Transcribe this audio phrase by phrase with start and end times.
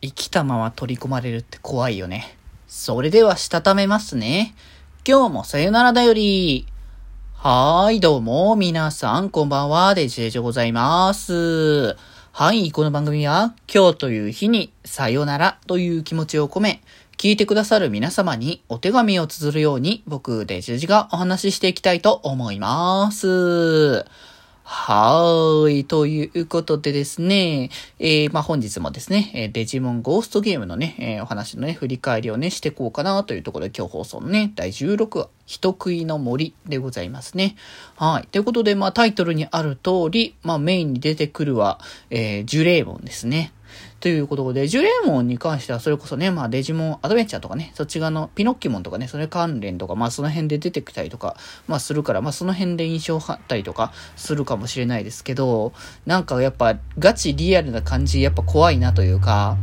[0.00, 2.36] 生きたまま取り込まれるって怖いよね。
[2.68, 4.54] それではしたためますね。
[5.06, 6.66] 今日もさよならだより。
[7.34, 11.96] はーい、どうも、皆さん、こんばんは、デジェジでございます。
[12.32, 16.82] はい、この番組は、今日という日に、さよならという気持ちを込め、
[17.16, 24.04] 聞いてくださる皆様にお手紙を綴るように、僕、デジェジがお話ししていきたいと思います。
[24.70, 25.84] はーい。
[25.86, 37.56] ということでですね、えー、まあ、本日もですね、デジモンゴーストゲームのね、えー、お話のね、振り返りをね、してこうかなというところで今日放送のね、第16話、人食いの森でございますね。
[37.96, 38.26] はい。
[38.26, 41.80] ということで、まあ、タイトルにある通り、まあ、メインに出てくるは、
[42.10, 43.54] えー、ジュレーモンですね。
[44.00, 51.36] ということで、ジュレーモンに関してはそれこそね、まあデジモンアドベンチャーとかね、そっち側のピノッキモンとかね、それ関連とか、まあその辺で出てきたりとか、
[51.66, 55.72] まあするから、まあその辺で印象を張ったりとかするかもしれないですけど、
[56.06, 59.56] なんかやっぱガチリアルな感じ、やっぱ怖いなというか、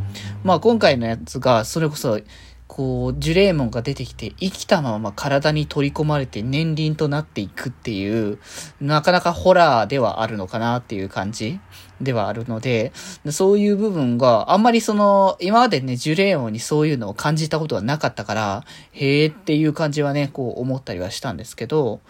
[0.44, 2.20] まあ今回のやつがそれこそ、
[2.68, 8.40] こう、ジュレーモンが出てきて、生きたまま体に取り込まれて年輪となっていくっていう、
[8.82, 11.60] なかなかホラーではあるのかなっていう感じ？
[12.02, 12.92] ではあるので、
[13.30, 22.02] そういう部分があんまりその、今までね、ジュレーモンにそういうのを感じたことはなかったから、へーっていう感じはね、こう思ったりはしたんですけど、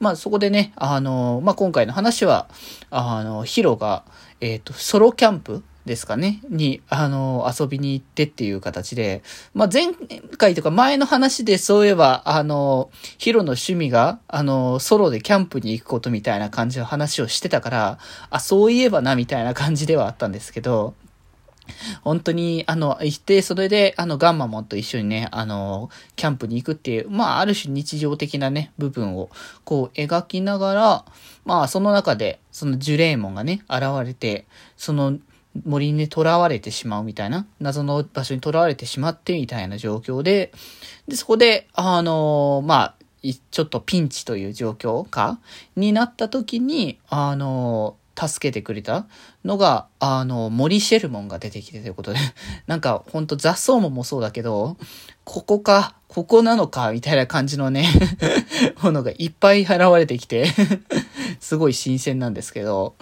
[0.00, 2.48] まあそこでね、あの、まあ今回の話は、
[2.90, 4.04] あの、ヒロが、
[4.40, 9.22] えっ、ー、と、ソロキャンプですかね、に、あの、遊びに行ってっていう形で、
[9.54, 9.92] まあ、前
[10.36, 17.98] 回とか前の話でそういえば、あの、ヒロの趣味が、あの、ソロでキャンプに行くことみたいな感じの話をしてたから、
[18.30, 20.94] あ、そういえばな、みたいな感じではあったんですけど、
[22.02, 29.30] 本当に、あの、行って、それで、あの、ガンマモンと一緒にね、あの、キャンプに行くっていう、まあ、ある種日常的なね、部分を、
[29.64, 31.04] こう、描きながら、
[31.44, 35.18] まあ、その中で、そのジュレーモンがね、現れて、その、
[35.64, 40.52] 森に囚われてしまうみたいな、謎の場所に囚われてしまってみたいな状況で、
[41.06, 42.94] で、そこで、あのまあ、
[43.50, 45.38] ちょっとピンチという状況か
[45.76, 49.06] になった時に、あの助けてくれた
[49.44, 52.18] のが、あの、森シェルモンが出てきてということで、
[52.66, 54.76] なんか、ほんと雑草ももそうだけど、
[55.22, 57.86] ここか、ここなのか、みたいな感じのね
[58.82, 60.48] ものがいっぱい現れてきて
[61.38, 62.96] すごい新鮮なんですけど、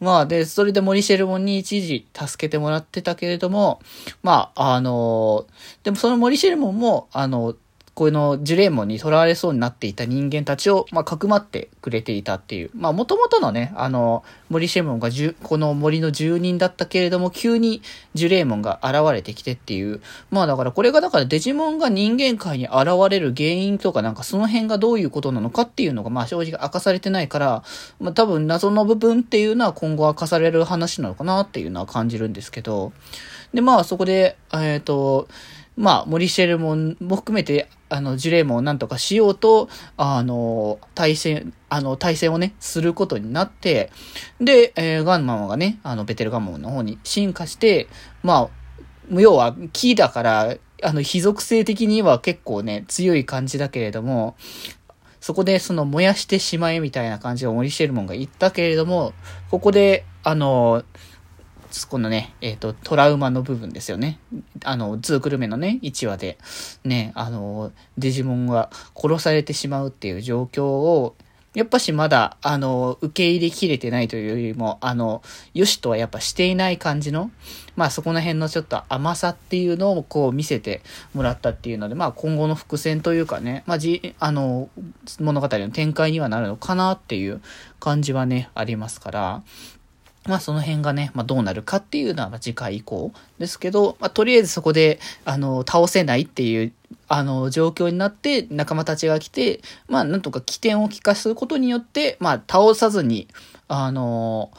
[0.00, 3.80] まあ、で、それで森シェルモンに一時助けてもらってたけれども、
[4.22, 5.46] まあ、あの、
[5.82, 7.54] でもその森シェルモンも、あの、
[7.96, 12.70] このジュレーモンに囚われそうになっていた人間たちを、まあ、かくまってくれていたっていう。
[12.74, 17.80] まあ、もともとのね、あの、森シェモンがじゅ、この森の住人だったけれども、急に
[18.12, 20.02] ジュレーモンが現れてきてっていう。
[20.30, 27.62] まあ、だからこれがだからデジモンが人間界に現れる原因とかなんかその辺がどういうことなのかっていうのが、まあ、正直明かされてないから、
[27.98, 32.92] まあ、多分謎の部分っていうのは今後明かされる話なのかなっていうのは感じるんですけど。
[33.54, 35.28] で、まあ、そこで、えっ、ー、と、
[35.76, 43.90] まあ、モリシェルモンも含めて、あの、ジュレーモンをなんとかしようと、あの、対戦、あの、対戦をね、することになって、
[44.40, 47.88] で、えー、ガンマンがね、あの、ベテルガンマンの方に進化して、
[48.22, 48.50] まあ、
[49.10, 54.34] 要は木だから、あの、非属性的には結構ね、強い感じだけれども、
[55.20, 59.12] そこでその燃やしてしまえみたいな感じでモリシェルモンが言ったけれども、
[59.50, 60.84] ここで、あの、
[61.88, 64.18] このね、えっ、ー、と、トラウマの部分ですよね。
[64.64, 66.38] あの、ズークルメのね、1話で、
[66.84, 71.14] ね、あの、デジモンが殺されてしまうっていう状況を、
[71.56, 75.22] やっぱしまだ、あの、受け入れきれてないというよりも、あの、
[75.54, 77.30] よしとはやっぱしていない感じの、
[77.76, 80.82] まあそこら辺のちょっと甘さっていうのをこう見せて
[81.14, 84.68] もらったっていうので、まあ今後の伏線というかね、まあじ、あの、
[85.18, 87.40] 物語の展開にはなるのかなっていう
[87.80, 89.42] 感じはね、ありますから、
[90.26, 96.72] まあその辺がね、まあどうなるかっていうのは次回以降ですけど、まあとりあえずそこで、あの、倒せないっていう、
[97.08, 103.28] あの、状況になって仲間たちが来て、まあなんとか起点を利かすことによって、まあ倒さずに、
[103.68, 104.50] あの、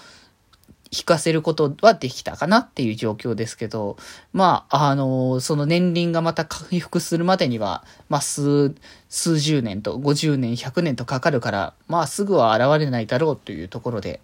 [0.92, 3.98] 引かせることはできたかなっていう状況ですけど、
[4.34, 8.74] まあ、あの、その年輪がまた回復するまでには、まあ、数、
[9.10, 14.22] 数十年と50年、100年とかかるから、まあ、すぐは現れないだろうというところで、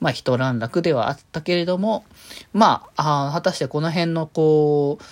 [0.00, 2.04] まあ、一段落ではあったけれども、
[2.52, 5.04] まあ、あ果たしてこの辺のこう、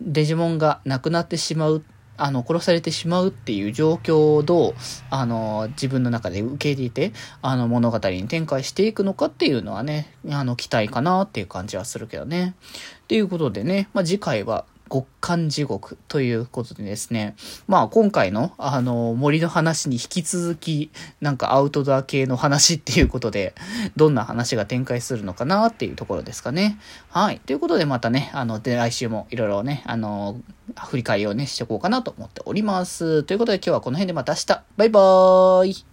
[0.00, 1.82] デジモンがなくなってしまう
[2.16, 4.74] あの、殺されてしまうっていう状況をどう、
[5.10, 12.54] あの、自分の中で受け入れて、あの、物語に展開していくのかっていうのはね、あの、期待かなっていう感じはするけどね。
[13.04, 17.34] っていうことでね、まあ、次回は、極寒地獄ということでですね、
[17.66, 20.90] まあ今回のあの森の話に引き続き
[21.22, 23.54] なんかアウトドア系の話っていうことで、
[23.96, 26.78] どんな話が展開するのかなっていうところですかね。
[27.08, 27.40] はい。
[27.40, 30.38] ということでまたね、あの、で来週もいろいろね、あの、
[30.76, 33.22] 振り返りをね、していこうかなと思っております。
[33.24, 35.91] ということで今日はこの辺でまた明日、バイバーイ